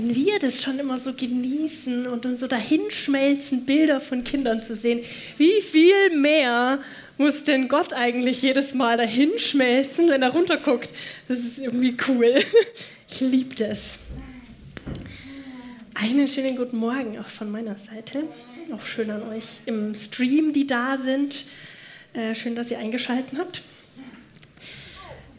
[0.00, 4.74] wenn wir das schon immer so genießen und uns so dahinschmelzen, Bilder von Kindern zu
[4.74, 5.00] sehen,
[5.36, 6.78] wie viel mehr
[7.18, 10.88] muss denn Gott eigentlich jedes Mal dahinschmelzen, wenn er runterguckt?
[11.28, 12.34] Das ist irgendwie cool.
[13.12, 13.94] Ich liebe das.
[15.94, 18.22] Einen schönen guten Morgen auch von meiner Seite.
[18.72, 21.44] Auch schön an euch im Stream, die da sind.
[22.12, 23.62] Äh, schön, dass ihr eingeschaltet habt.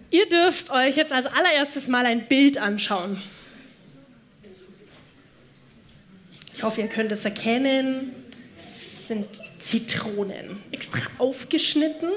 [0.09, 3.21] Ihr dürft euch jetzt als allererstes mal ein Bild anschauen.
[6.55, 8.13] Ich hoffe, ihr könnt es erkennen.
[8.59, 9.27] Es sind
[9.59, 12.09] Zitronen, extra aufgeschnitten.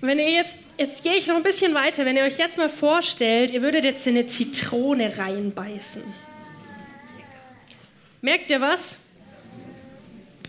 [0.00, 2.68] Wenn ihr jetzt, jetzt gehe ich noch ein bisschen weiter, wenn ihr euch jetzt mal
[2.68, 6.02] vorstellt, ihr würdet jetzt in eine Zitrone reinbeißen.
[8.20, 8.94] Merkt ihr was?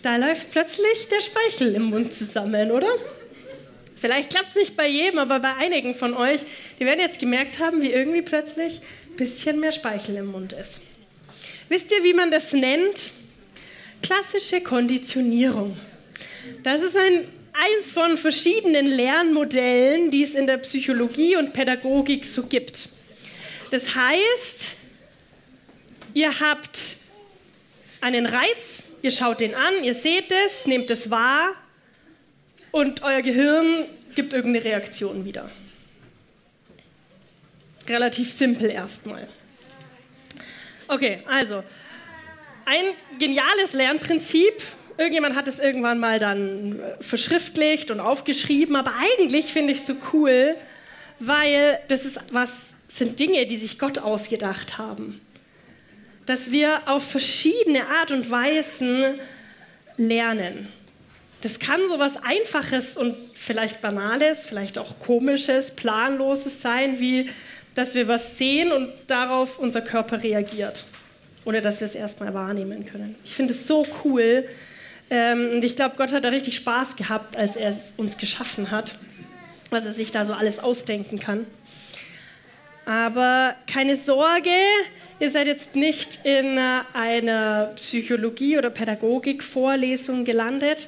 [0.02, 2.88] Da läuft plötzlich der Speichel im Mund zusammen, oder?
[3.96, 6.42] Vielleicht klappt es nicht bei jedem, aber bei einigen von euch,
[6.80, 10.80] die werden jetzt gemerkt haben, wie irgendwie plötzlich ein bisschen mehr Speichel im Mund ist.
[11.70, 13.12] Wisst ihr, wie man das nennt?
[14.02, 15.78] Klassische Konditionierung.
[16.64, 22.48] Das ist ein, eins von verschiedenen Lernmodellen, die es in der Psychologie und Pädagogik so
[22.48, 22.90] gibt.
[23.70, 24.78] Das heißt,
[26.16, 26.98] ihr habt
[28.02, 31.54] einen Reiz, ihr schaut den an, ihr seht es, nehmt es wahr
[32.72, 35.52] und euer Gehirn gibt irgendeine Reaktion wieder.
[37.88, 39.28] Relativ simpel erstmal.
[40.90, 41.64] Okay, also
[42.66, 42.84] ein
[43.20, 44.56] geniales Lernprinzip.
[44.98, 49.94] Irgendjemand hat es irgendwann mal dann verschriftlicht und aufgeschrieben, aber eigentlich finde ich es so
[50.14, 50.56] cool,
[51.20, 55.22] weil das ist was sind Dinge, die sich Gott ausgedacht haben.
[56.26, 59.20] Dass wir auf verschiedene Art und Weisen
[59.96, 60.70] lernen.
[61.42, 67.30] Das kann so was Einfaches und vielleicht Banales, vielleicht auch Komisches, Planloses sein, wie
[67.76, 70.86] dass wir was sehen und darauf unser Körper reagiert.
[71.46, 73.16] Oder dass wir es erstmal wahrnehmen können.
[73.24, 74.46] Ich finde es so cool.
[75.10, 78.72] Ähm, und ich glaube, Gott hat da richtig Spaß gehabt, als er es uns geschaffen
[78.72, 78.96] hat,
[79.70, 81.46] was er sich da so alles ausdenken kann.
[82.86, 84.50] Aber keine Sorge,
[85.20, 86.58] ihr seid jetzt nicht in
[86.94, 90.88] einer Psychologie- oder Pädagogik-Vorlesung gelandet,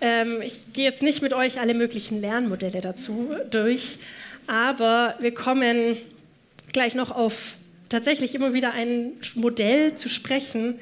[0.00, 3.98] ähm, ich gehe jetzt nicht mit euch alle möglichen Lernmodelle dazu durch,
[4.46, 5.96] aber wir kommen
[6.72, 7.54] gleich noch auf
[7.88, 10.78] tatsächlich immer wieder ein Modell zu sprechen,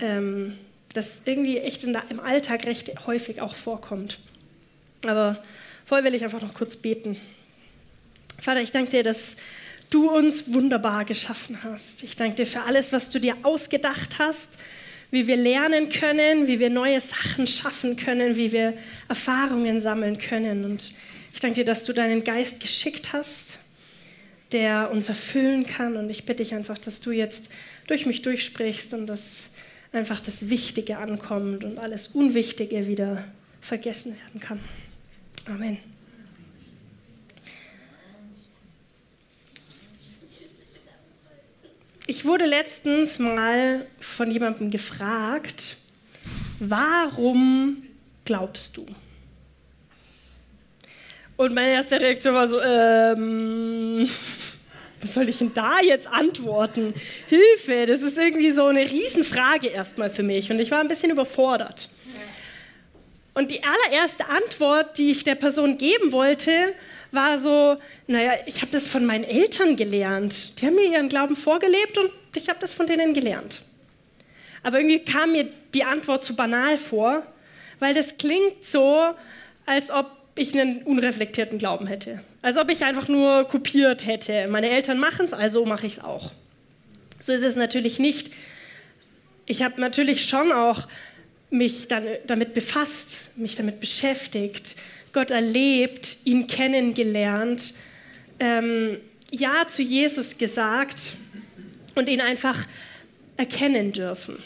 [0.00, 0.54] ähm,
[0.92, 4.18] das irgendwie echt der, im Alltag recht häufig auch vorkommt.
[5.06, 5.42] Aber
[5.86, 7.16] vorher will ich einfach noch kurz beten.
[8.38, 9.36] Vater, ich danke dir, dass
[9.90, 12.02] du uns wunderbar geschaffen hast.
[12.02, 14.58] Ich danke dir für alles, was du dir ausgedacht hast
[15.12, 18.72] wie wir lernen können, wie wir neue Sachen schaffen können, wie wir
[19.08, 20.64] Erfahrungen sammeln können.
[20.64, 20.90] Und
[21.34, 23.58] ich danke dir, dass du deinen Geist geschickt hast,
[24.52, 25.96] der uns erfüllen kann.
[25.96, 27.50] Und ich bitte dich einfach, dass du jetzt
[27.86, 29.50] durch mich durchsprichst und dass
[29.92, 33.24] einfach das Wichtige ankommt und alles Unwichtige wieder
[33.60, 34.60] vergessen werden kann.
[35.46, 35.78] Amen.
[42.06, 45.76] Ich wurde letztens mal von jemandem gefragt,
[46.58, 47.84] warum
[48.24, 48.86] glaubst du?
[51.36, 54.08] Und meine erste Reaktion war so, ähm,
[55.02, 56.94] was soll ich denn da jetzt antworten?
[57.28, 61.10] Hilfe, das ist irgendwie so eine Riesenfrage erstmal für mich und ich war ein bisschen
[61.10, 61.88] überfordert.
[63.34, 66.74] Und die allererste Antwort, die ich der Person geben wollte,
[67.12, 70.60] war so, naja, ich habe das von meinen Eltern gelernt.
[70.60, 73.62] Die haben mir ihren Glauben vorgelebt und ich habe das von denen gelernt.
[74.62, 77.26] Aber irgendwie kam mir die Antwort zu banal vor,
[77.78, 79.14] weil das klingt so,
[79.66, 82.22] als ob ich einen unreflektierten Glauben hätte.
[82.40, 84.46] Als ob ich einfach nur kopiert hätte.
[84.48, 86.32] Meine Eltern machen es, also mache ich es auch.
[87.20, 88.32] So ist es natürlich nicht.
[89.46, 90.88] Ich habe natürlich schon auch
[91.50, 94.76] mich dann, damit befasst, mich damit beschäftigt,
[95.12, 97.74] Gott erlebt, ihn kennengelernt,
[98.40, 98.96] ähm,
[99.30, 101.12] Ja zu Jesus gesagt
[101.94, 102.66] und ihn einfach
[103.36, 104.38] erkennen dürfen.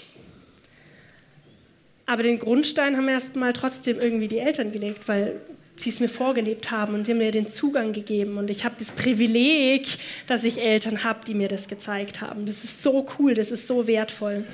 [2.07, 5.41] Aber den Grundstein haben erst mal trotzdem irgendwie die Eltern gelegt, weil
[5.77, 8.39] sie es mir vorgelebt haben und sie haben mir den Zugang gegeben.
[8.39, 12.47] Und ich habe das Privileg, dass ich Eltern habe, die mir das gezeigt haben.
[12.47, 14.45] Das ist so cool, das ist so wertvoll.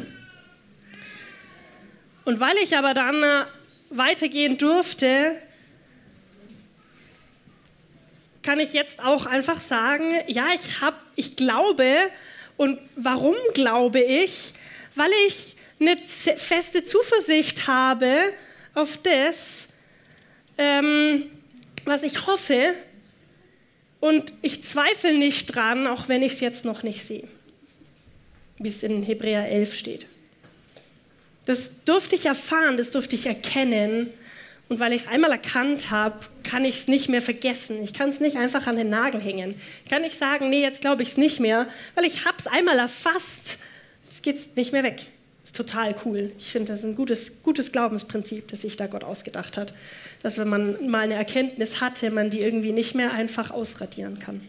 [2.24, 3.44] Und weil ich aber dann äh,
[3.90, 5.36] weitergehen durfte,
[8.42, 11.96] kann ich jetzt auch einfach sagen, ja, ich, hab, ich glaube.
[12.56, 14.52] Und warum glaube ich?
[14.94, 18.32] Weil ich eine feste Zuversicht habe
[18.74, 19.68] auf das,
[20.58, 21.24] ähm,
[21.84, 22.74] was ich hoffe.
[24.00, 27.28] Und ich zweifle nicht dran, auch wenn ich es jetzt noch nicht sehe.
[28.58, 30.06] wie es in Hebräer 11 steht.
[31.46, 34.08] Das durfte ich erfahren, das durfte ich erkennen.
[34.68, 37.82] Und weil ich es einmal erkannt habe, kann ich es nicht mehr vergessen.
[37.82, 39.54] Ich kann es nicht einfach an den Nagel hängen.
[39.84, 42.46] Ich kann nicht sagen, nee, jetzt glaube ich es nicht mehr, weil ich habe es
[42.46, 43.58] einmal erfasst.
[44.04, 45.06] Jetzt geht es nicht mehr weg.
[45.44, 46.32] Ist total cool.
[46.38, 49.74] Ich finde, das ist ein gutes, gutes Glaubensprinzip, das sich da Gott ausgedacht hat.
[50.22, 54.40] Dass wenn man mal eine Erkenntnis hatte, man die irgendwie nicht mehr einfach ausradieren kann.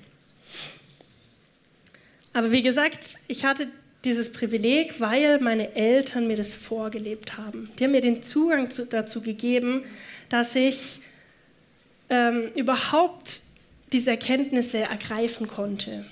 [2.33, 3.67] Aber wie gesagt, ich hatte
[4.05, 7.69] dieses Privileg, weil meine Eltern mir das vorgelebt haben.
[7.77, 9.85] Die haben mir den Zugang zu, dazu gegeben,
[10.29, 10.99] dass ich
[12.09, 13.41] ähm, überhaupt
[13.93, 16.05] diese Erkenntnisse ergreifen konnte.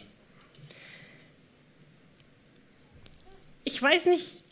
[3.63, 4.43] Ich weiß nicht,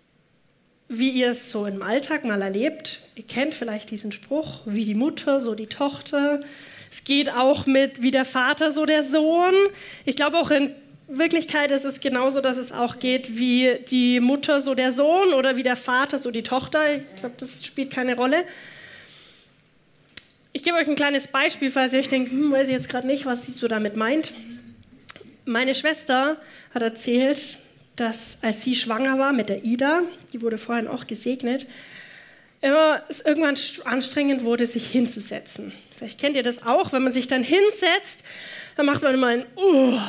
[0.89, 2.99] wie ihr es so im Alltag mal erlebt.
[3.15, 6.39] Ihr kennt vielleicht diesen Spruch, wie die Mutter, so die Tochter.
[6.91, 9.53] Es geht auch mit wie der Vater, so der Sohn.
[10.03, 10.71] Ich glaube auch in
[11.07, 15.57] Wirklichkeit ist es genauso, dass es auch geht wie die Mutter, so der Sohn oder
[15.57, 16.95] wie der Vater, so die Tochter.
[16.95, 18.43] Ich glaube, das spielt keine Rolle.
[20.53, 23.05] Ich gebe euch ein kleines Beispiel, falls ihr euch denkt, hm, weiß ich jetzt gerade
[23.05, 24.33] nicht, was sie so damit meint.
[25.45, 26.37] Meine Schwester
[26.73, 27.59] hat erzählt,
[27.99, 30.01] dass als sie schwanger war mit der Ida,
[30.33, 31.67] die wurde vorhin auch gesegnet,
[32.61, 33.55] immer es irgendwann
[33.85, 35.73] anstrengend wurde, sich hinzusetzen.
[35.97, 38.23] Vielleicht kennt ihr das auch, wenn man sich dann hinsetzt,
[38.75, 39.99] dann macht man immer ein uh,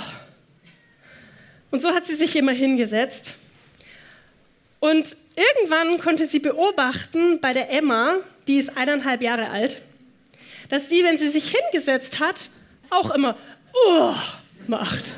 [1.71, 3.37] und so hat sie sich immer hingesetzt.
[4.81, 9.81] Und irgendwann konnte sie beobachten bei der Emma, die ist eineinhalb Jahre alt,
[10.69, 12.51] dass sie, wenn sie sich hingesetzt hat,
[12.89, 13.37] auch immer
[13.87, 14.15] oh,
[14.67, 15.13] macht.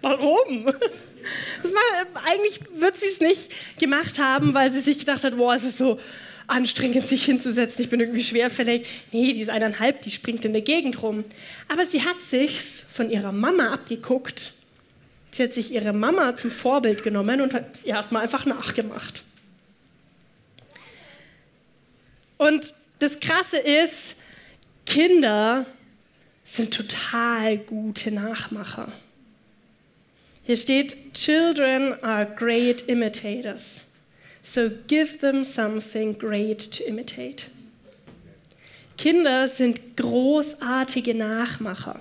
[0.00, 0.72] Warum?
[1.62, 5.64] War, eigentlich wird sie es nicht gemacht haben, weil sie sich gedacht hat, boah, es
[5.64, 6.00] ist so
[6.46, 8.86] anstrengend, sich hinzusetzen, ich bin irgendwie schwerfällig.
[9.12, 11.24] Nee, die ist eineinhalb, die springt in der Gegend rum.
[11.68, 14.52] Aber sie hat sich's von ihrer Mama abgeguckt
[15.34, 19.24] Sie hat sich ihre Mama zum Vorbild genommen und hat es ihr erstmal einfach nachgemacht.
[22.38, 24.14] Und das Krasse ist,
[24.86, 25.66] Kinder
[26.44, 28.92] sind total gute Nachmacher.
[30.44, 33.82] Hier steht, Children are great imitators.
[34.42, 37.46] So give them something great to imitate.
[38.98, 41.98] Kinder sind großartige Nachmacher.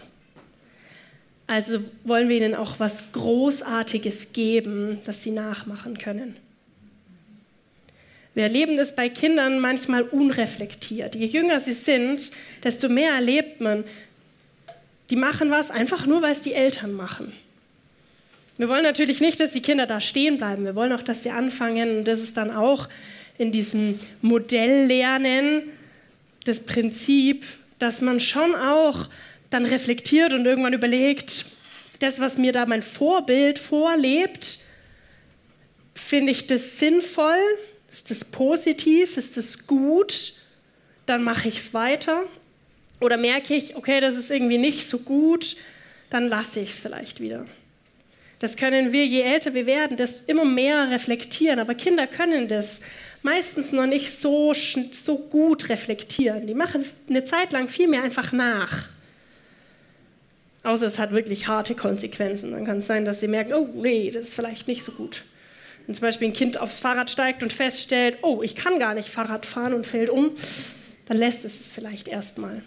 [1.48, 6.36] Also wollen wir ihnen auch was Großartiges geben, das sie nachmachen können.
[8.34, 11.16] Wir erleben das bei Kindern manchmal unreflektiert.
[11.16, 12.31] Je jünger sie sind,
[12.63, 13.84] desto mehr erlebt man,
[15.10, 17.34] die machen was einfach nur, weil es die Eltern machen.
[18.58, 20.66] Wir wollen natürlich nicht, dass die Kinder da stehen bleiben.
[20.66, 22.88] Wir wollen auch, dass sie anfangen, und das ist dann auch
[23.38, 25.64] in diesem Modelllernen
[26.46, 27.46] das Prinzip,
[27.80, 29.10] dass man schon auch
[29.50, 31.46] dann reflektiert und irgendwann überlegt,
[32.00, 34.60] das, was mir da mein Vorbild vorlebt,
[35.96, 37.40] finde ich das sinnvoll?
[37.92, 39.18] Ist das positiv?
[39.18, 40.34] Ist das gut?
[41.06, 42.24] Dann mache ich es weiter.
[43.00, 45.58] Oder merke ich, okay, das ist irgendwie nicht so gut,
[46.10, 47.46] dann lasse ich es vielleicht wieder.
[48.44, 51.60] Das können wir, je älter wir werden, das immer mehr reflektieren.
[51.60, 52.81] Aber Kinder können das
[53.22, 54.54] meistens noch nicht so,
[54.92, 56.45] so gut reflektieren.
[56.45, 58.89] Die machen eine Zeit lang viel mehr einfach nach.
[60.63, 62.51] Außer es hat wirklich harte Konsequenzen.
[62.51, 65.24] Dann kann es sein, dass sie merken, oh nee, das ist vielleicht nicht so gut.
[65.86, 69.08] Wenn zum Beispiel ein Kind aufs Fahrrad steigt und feststellt, oh, ich kann gar nicht
[69.08, 70.32] Fahrrad fahren und fällt um,
[71.06, 72.62] dann lässt es es vielleicht erstmal.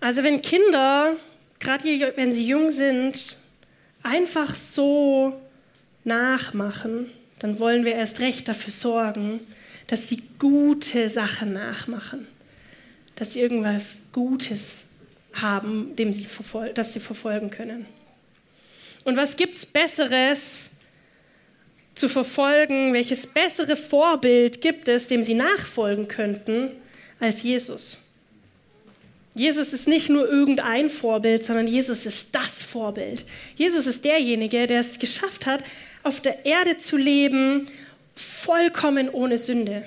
[0.00, 1.14] Also wenn Kinder,
[1.60, 3.36] gerade wenn sie jung sind,
[4.02, 5.40] einfach so
[6.04, 9.40] nachmachen, dann wollen wir erst recht dafür sorgen,
[9.86, 12.26] dass sie gute Sachen nachmachen
[13.20, 14.84] dass sie irgendwas Gutes
[15.34, 16.26] haben, dem sie
[16.74, 17.84] das sie verfolgen können.
[19.04, 20.70] Und was gibt es Besseres
[21.94, 22.94] zu verfolgen?
[22.94, 26.70] Welches bessere Vorbild gibt es, dem sie nachfolgen könnten,
[27.20, 27.98] als Jesus?
[29.34, 33.24] Jesus ist nicht nur irgendein Vorbild, sondern Jesus ist das Vorbild.
[33.56, 35.62] Jesus ist derjenige, der es geschafft hat,
[36.02, 37.66] auf der Erde zu leben,
[38.16, 39.84] vollkommen ohne Sünde.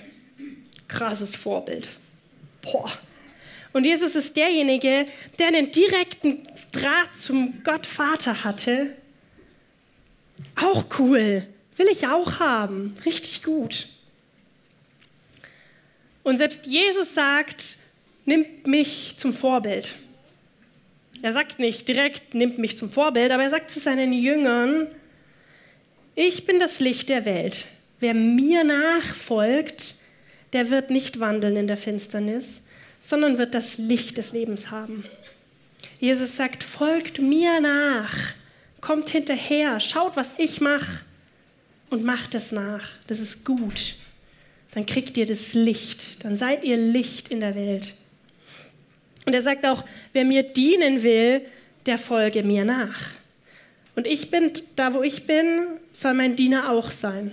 [0.88, 1.90] Krasses Vorbild.
[2.62, 2.92] Boah,
[3.74, 5.06] und Jesus ist derjenige,
[5.40, 8.96] der einen direkten Draht zum Gott Vater hatte.
[10.56, 11.48] Auch cool.
[11.76, 12.96] Will ich auch haben.
[13.04, 13.88] Richtig gut.
[16.22, 17.78] Und selbst Jesus sagt,
[18.26, 19.96] nimmt mich zum Vorbild.
[21.22, 24.88] Er sagt nicht direkt, nimmt mich zum Vorbild, aber er sagt zu seinen Jüngern,
[26.16, 27.66] ich bin das Licht der Welt.
[28.00, 29.96] Wer mir nachfolgt,
[30.52, 32.64] der wird nicht wandeln in der Finsternis,
[33.00, 35.06] sondern wird das Licht des Lebens haben.
[36.00, 38.14] Jesus sagt, folgt mir nach,
[38.82, 41.04] kommt hinterher, schaut, was ich mache
[41.90, 42.90] und macht es nach.
[43.08, 43.96] Das ist gut.
[44.74, 47.94] Dann kriegt ihr das Licht, dann seid ihr Licht in der Welt.
[49.26, 51.42] Und er sagt auch, wer mir dienen will,
[51.86, 53.12] der folge mir nach.
[53.96, 57.32] Und ich bin, da wo ich bin, soll mein Diener auch sein.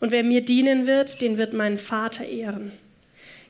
[0.00, 2.72] Und wer mir dienen wird, den wird mein Vater ehren.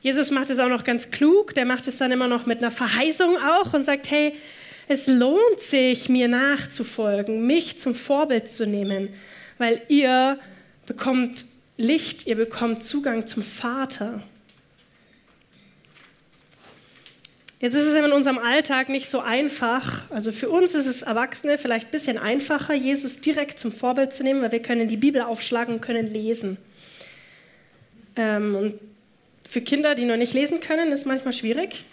[0.01, 2.71] Jesus macht es auch noch ganz klug, der macht es dann immer noch mit einer
[2.71, 4.33] Verheißung auch und sagt, hey,
[4.87, 9.09] es lohnt sich, mir nachzufolgen, mich zum Vorbild zu nehmen,
[9.57, 10.37] weil ihr
[10.85, 11.45] bekommt
[11.77, 14.21] Licht, ihr bekommt Zugang zum Vater.
[17.61, 20.09] Jetzt ist es in unserem Alltag nicht so einfach.
[20.09, 24.23] Also für uns ist es Erwachsene vielleicht ein bisschen einfacher, Jesus direkt zum Vorbild zu
[24.23, 26.57] nehmen, weil wir können die Bibel aufschlagen und können lesen.
[28.15, 28.79] Ähm, und
[29.47, 31.85] für Kinder, die noch nicht lesen können, ist manchmal schwierig.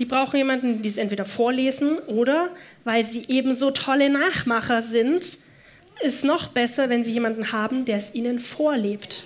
[0.00, 2.50] Die brauchen jemanden, die es entweder vorlesen oder,
[2.82, 5.38] weil sie eben so tolle Nachmacher sind,
[6.00, 9.22] ist noch besser, wenn sie jemanden haben, der es ihnen vorlebt.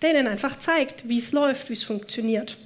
[0.00, 2.56] Der ihnen einfach zeigt, wie es läuft, wie es funktioniert.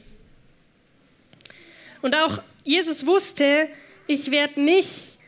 [2.03, 3.69] Und auch Jesus wusste,
[4.07, 5.19] ich werde nicht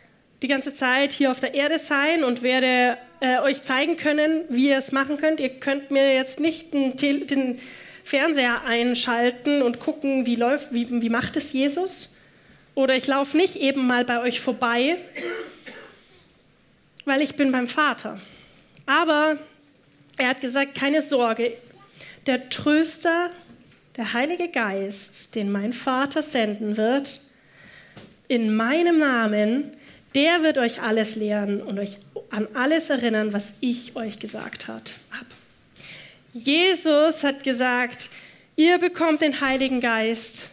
[0.43, 4.69] die ganze Zeit hier auf der Erde sein und werde äh, euch zeigen können, wie
[4.69, 5.40] ihr es machen könnt.
[5.40, 7.61] Ihr könnt mir jetzt nicht den,
[8.04, 12.14] Fernseher einschalten und gucken, wie läuft, wie, wie macht es Jesus.
[12.75, 14.99] Oder ich laufe nicht eben mal bei euch vorbei,
[17.07, 18.21] weil ich bin beim Vater.
[18.85, 19.38] Aber
[20.19, 21.54] er hat gesagt, keine Sorge,
[22.26, 23.31] der Tröster,
[23.97, 27.21] der Heilige Geist, den mein Vater senden wird,
[28.29, 29.73] in meinem Namen,
[30.15, 31.99] der wird euch alles lehren und euch
[32.31, 34.83] an alles erinnern, was ich euch gesagt habe.
[36.33, 38.11] Jesus hat gesagt,
[38.57, 40.51] ihr bekommt den Heiligen Geist,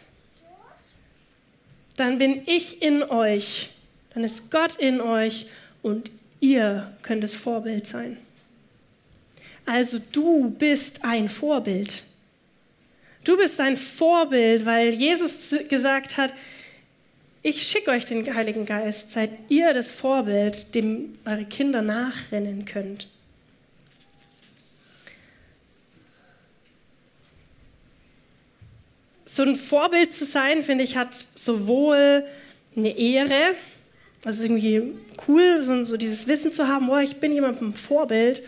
[1.96, 3.70] dann bin ich in euch,
[4.14, 5.46] dann ist Gott in euch
[5.82, 8.16] und ihr könnt das Vorbild sein.
[9.66, 12.02] Also du bist ein Vorbild.
[13.24, 16.32] Du bist ein Vorbild, weil Jesus gesagt hat,
[17.44, 23.08] ich schicke euch den Heiligen Geist, seid ihr das Vorbild, dem eure Kinder nachrennen könnt.
[29.24, 32.24] So ein Vorbild zu sein, finde ich, hat sowohl
[32.76, 33.54] eine Ehre,
[34.24, 34.94] also irgendwie
[35.26, 38.42] cool, so, so dieses Wissen zu haben, oh, ich bin jemandem Vorbild,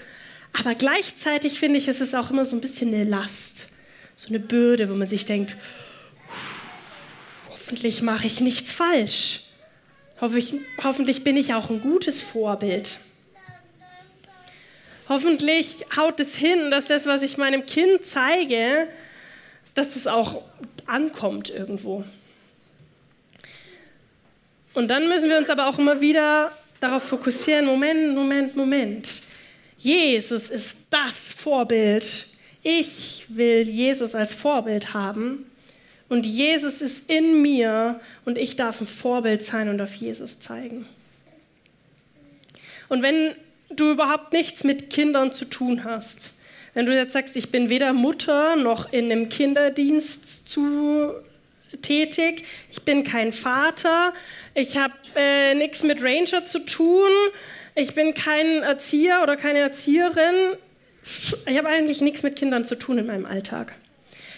[0.52, 3.68] aber gleichzeitig finde ich, ist es auch immer so ein bisschen eine Last
[4.16, 5.56] so eine Bürde, wo man sich denkt,
[7.50, 9.40] hoffentlich mache ich nichts falsch.
[10.20, 12.98] Hoffentlich, bin ich auch ein gutes Vorbild.
[15.08, 18.88] Hoffentlich haut es hin, dass das, was ich meinem Kind zeige,
[19.74, 20.42] dass das auch
[20.86, 22.04] ankommt irgendwo.
[24.72, 29.22] Und dann müssen wir uns aber auch immer wieder darauf fokussieren, Moment, Moment, Moment.
[29.78, 32.26] Jesus ist das Vorbild,
[32.64, 35.46] ich will Jesus als Vorbild haben
[36.08, 40.86] und Jesus ist in mir und ich darf ein Vorbild sein und auf Jesus zeigen.
[42.88, 43.34] Und wenn
[43.70, 46.32] du überhaupt nichts mit Kindern zu tun hast,
[46.72, 51.12] wenn du jetzt sagst, ich bin weder Mutter noch in einem Kinderdienst zu
[51.82, 54.12] tätig, ich bin kein Vater,
[54.54, 57.10] ich habe äh, nichts mit Ranger zu tun,
[57.74, 60.56] ich bin kein Erzieher oder keine Erzieherin,
[61.46, 63.74] ich habe eigentlich nichts mit Kindern zu tun in meinem Alltag.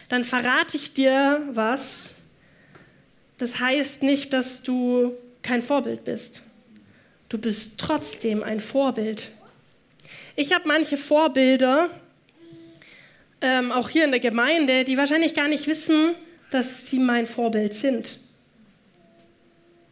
[0.09, 2.15] Dann verrate ich dir was.
[3.39, 6.43] Das heißt nicht, dass du kein Vorbild bist.
[7.29, 9.31] Du bist trotzdem ein Vorbild.
[10.37, 11.91] Ich habe manche Vorbilder,
[13.41, 16.15] ähm, auch hier in der Gemeinde, die wahrscheinlich gar nicht wissen,
[16.51, 18.19] dass sie mein Vorbild sind.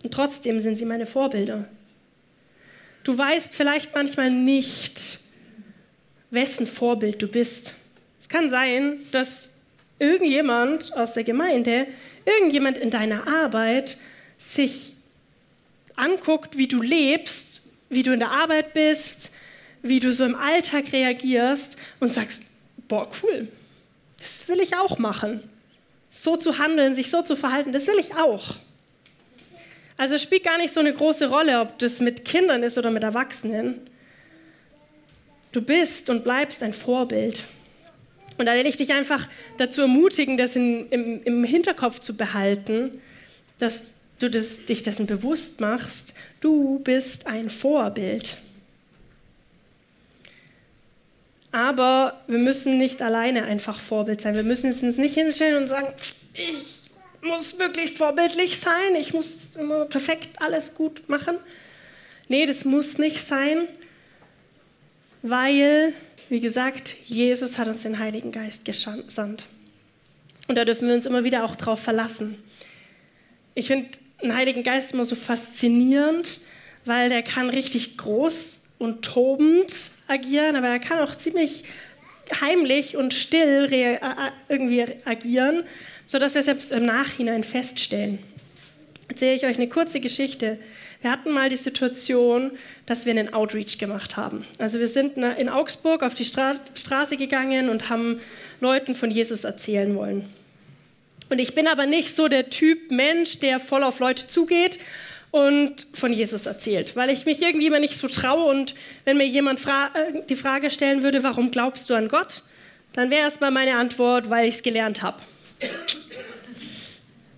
[0.03, 1.69] Und trotzdem sind sie meine Vorbilder.
[3.03, 5.19] Du weißt vielleicht manchmal nicht,
[6.35, 7.75] wessen Vorbild du bist.
[8.21, 9.51] Es kann sein, dass
[9.99, 11.87] irgendjemand aus der Gemeinde,
[12.25, 13.97] irgendjemand in deiner Arbeit
[14.39, 14.95] sich
[15.97, 19.33] anguckt, wie du lebst, wie du in der Arbeit bist,
[19.83, 22.55] wie du so im Alltag reagierst und sagst,
[22.89, 23.49] boah, cool,
[24.19, 25.43] das will ich auch machen.
[26.11, 28.57] So zu handeln, sich so zu verhalten, das will ich auch.
[29.97, 32.91] Also es spielt gar nicht so eine große Rolle, ob das mit Kindern ist oder
[32.91, 33.81] mit Erwachsenen.
[35.55, 37.45] Du bist und bleibst ein Vorbild.
[38.39, 43.01] Und da will ich dich einfach dazu ermutigen, das in, im, im, Hinterkopf zu behalten,
[43.61, 46.13] dass du das, dich dessen bewusst machst.
[46.41, 48.37] Du bist ein Vorbild.
[51.53, 54.35] Aber wir müssen nicht alleine einfach Vorbild sein.
[54.35, 55.95] Wir müssen uns nicht hinstellen und sagen,
[56.33, 56.91] ich
[57.23, 61.37] muss wirklich vorbildlich sein, ich muss immer perfekt alles gut machen.
[62.27, 63.69] Nee, das muss nicht sein,
[65.25, 65.95] weil,
[66.29, 69.47] wie gesagt, Jesus hat uns den Heiligen Geist gesandt.
[70.49, 72.37] Und da dürfen wir uns immer wieder auch drauf verlassen.
[73.55, 73.89] Ich finde
[74.23, 76.41] den Heiligen Geist immer so faszinierend,
[76.85, 79.73] weil der kann richtig groß und tobend
[80.09, 81.65] agieren, aber er kann auch ziemlich
[82.43, 83.73] heimlich und still
[84.49, 85.63] irgendwie agieren,
[86.07, 88.19] sodass wir selbst im Nachhinein feststellen.
[89.09, 90.59] Erzähle ich euch eine kurze Geschichte.
[91.05, 92.53] Wir hatten mal die Situation,
[92.87, 94.47] dass wir einen Outreach gemacht haben.
[94.57, 98.23] Also wir sind in Augsburg auf die Stra Straße gegangen und haben
[98.63, 100.25] Leuten von Jesus erzählen wollen.
[101.29, 104.79] Und ich bin aber nicht so der Typ Mensch, der voll auf Leute zugeht
[105.31, 108.47] und von Jesus erzählt, weil ich mich irgendwie immer nicht so traue.
[108.47, 112.45] Und wenn mir jemand fra äh, die Frage stellen würde, warum glaubst du an Gott,
[112.95, 115.21] dann wäre erstmal meine Antwort, weil ich es gelernt habe.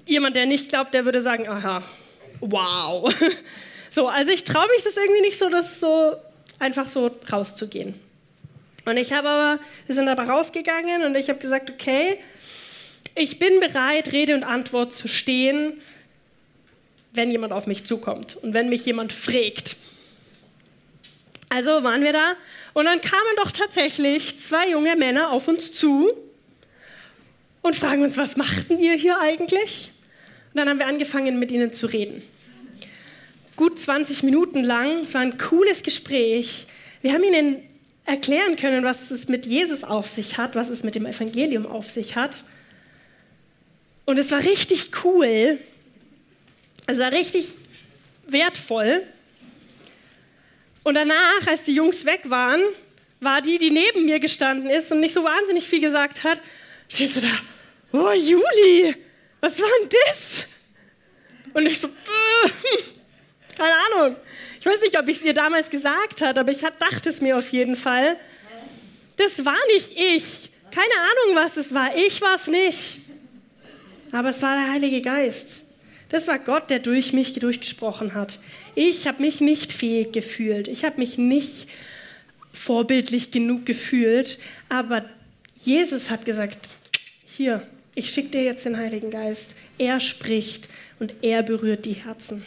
[0.06, 1.82] Jemand, der nicht glaubt, der würde sagen, aha,
[2.40, 3.12] wow.
[3.88, 6.16] So, also ich traue mich das irgendwie nicht so, das so
[6.58, 7.94] einfach so rauszugehen.
[8.84, 12.18] Und ich habe aber, wir sind aber rausgegangen und ich habe gesagt, okay,
[13.14, 15.80] ich bin bereit, Rede und Antwort zu stehen,
[17.14, 19.76] wenn jemand auf mich zukommt und wenn mich jemand fragt.
[21.48, 22.34] Also waren wir da
[22.74, 26.12] und dann kamen doch tatsächlich zwei junge Männer auf uns zu
[27.62, 29.90] und fragen uns, was machten ihr hier eigentlich?
[30.56, 32.22] Und dann haben wir angefangen, mit ihnen zu reden
[33.56, 35.00] gut 20 Minuten lang.
[35.00, 36.66] Es war ein cooles Gespräch.
[37.02, 37.62] Wir haben ihnen
[38.04, 41.90] erklären können, was es mit Jesus auf sich hat, was es mit dem Evangelium auf
[41.90, 42.44] sich hat.
[44.04, 45.58] Und es war richtig cool.
[46.86, 47.48] Es war richtig
[48.28, 49.02] wertvoll.
[50.84, 52.60] Und danach, als die Jungs weg waren,
[53.20, 56.40] war die, die neben mir gestanden ist und nicht so wahnsinnig viel gesagt hat,
[56.88, 57.30] steht so da,
[57.92, 58.94] oh Juli,
[59.46, 60.46] was war denn das?
[61.54, 61.88] Und ich so,
[63.56, 64.16] keine Ahnung.
[64.58, 67.38] Ich weiß nicht, ob ich es ihr damals gesagt habe, aber ich dachte es mir
[67.38, 68.16] auf jeden Fall.
[69.16, 70.50] Das war nicht ich.
[70.72, 71.96] Keine Ahnung, was es war.
[71.96, 72.98] Ich war es nicht.
[74.10, 75.62] Aber es war der Heilige Geist.
[76.08, 78.40] Das war Gott, der durch mich durchgesprochen hat.
[78.74, 80.68] Ich habe mich nicht fähig gefühlt.
[80.68, 81.68] Ich habe mich nicht
[82.52, 84.38] vorbildlich genug gefühlt.
[84.68, 85.04] Aber
[85.54, 86.68] Jesus hat gesagt,
[87.24, 89.56] hier, ich schicke dir jetzt den Heiligen Geist.
[89.78, 90.68] Er spricht
[91.00, 92.44] und er berührt die Herzen.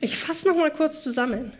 [0.00, 1.52] Ich fasse noch mal kurz zusammen.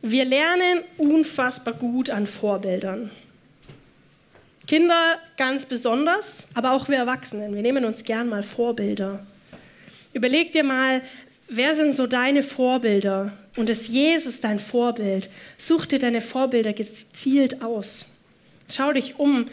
[0.00, 3.10] Wir lernen unfassbar gut an Vorbildern.
[4.66, 7.54] Kinder ganz besonders, aber auch wir Erwachsenen.
[7.54, 9.24] Wir nehmen uns gern mal Vorbilder.
[10.14, 11.02] Überleg dir mal,
[11.48, 13.36] wer sind so deine Vorbilder?
[13.56, 15.28] Und ist Jesus dein Vorbild?
[15.58, 18.06] Such dir deine Vorbilder gezielt aus.
[18.68, 19.46] Schau dich um.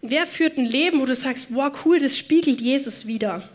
[0.00, 3.48] Wer führt ein Leben, wo du sagst, wow, cool, das spiegelt Jesus wieder?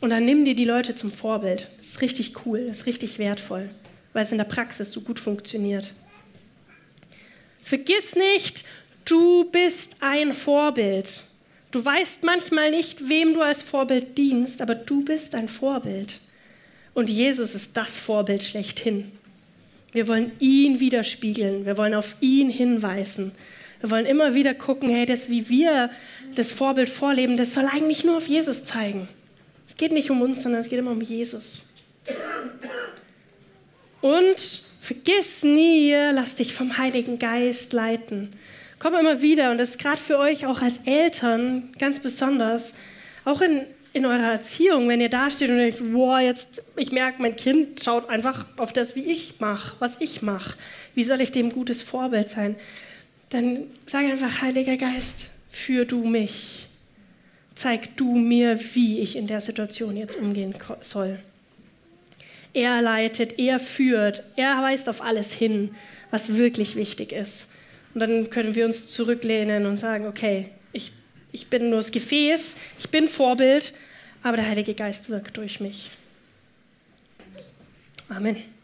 [0.00, 1.68] Und dann nimm dir die Leute zum Vorbild.
[1.78, 3.70] Das ist richtig cool, das ist richtig wertvoll,
[4.12, 5.92] weil es in der Praxis so gut funktioniert.
[7.64, 8.64] Vergiss nicht,
[9.04, 11.24] du bist ein Vorbild.
[11.72, 16.20] Du weißt manchmal nicht, wem du als Vorbild dienst, aber du bist ein Vorbild.
[16.96, 19.12] Und Jesus ist das Vorbild schlechthin.
[19.92, 23.32] Wir wollen ihn widerspiegeln, wir wollen auf ihn hinweisen.
[23.82, 25.90] Wir wollen immer wieder gucken, hey, das, wie wir
[26.36, 29.08] das Vorbild vorleben, das soll eigentlich nur auf Jesus zeigen.
[29.68, 31.66] Es geht nicht um uns, sondern es geht immer um Jesus.
[34.00, 38.32] Und vergiss nie, lass dich vom Heiligen Geist leiten.
[38.78, 42.72] Komm immer wieder, und das ist gerade für euch auch als Eltern ganz besonders,
[43.26, 47.20] auch in, in eurer Erziehung, wenn ihr da steht und denkt, wow, jetzt, ich merke,
[47.22, 50.56] mein Kind schaut einfach auf das, wie ich mache, was ich mache.
[50.94, 52.56] Wie soll ich dem gutes Vorbild sein?
[53.30, 56.66] Dann sag einfach, Heiliger Geist, führ du mich
[57.56, 61.18] zeig du mir, wie ich in der Situation jetzt umgehen soll.
[62.52, 65.74] Er leitet, er führt, er weist auf alles hin,
[66.10, 67.48] was wirklich wichtig ist.
[67.92, 70.92] Und dann können wir uns zurücklehnen und sagen, okay, ich,
[71.36, 73.74] ich bin nur das Gefäß, ich bin Vorbild,
[74.22, 75.90] aber der Heilige Geist wirkt durch mich.
[78.08, 78.55] Amen.